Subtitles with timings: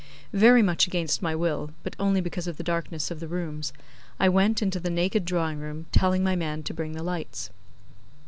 [0.33, 3.71] Very much against my will, but only because of the darkness of the rooms,
[4.19, 7.51] I went into the naked drawing room, telling my man to bring the lights.